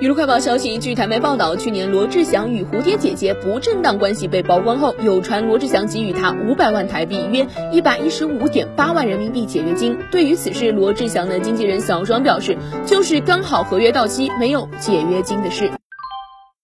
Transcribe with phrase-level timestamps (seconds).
[0.00, 9.98] 娱乐快报消息，据台媒报道，去年罗志祥与蝴蝶姐姐不正当关系被曝光后，有传罗志祥给予他五百万台币（约一百一十五点八万人民币）解约金。
[10.10, 15.70] 对于此事，罗志祥的经纪人小庄表示，就是刚好合约到期，没有解约金的事。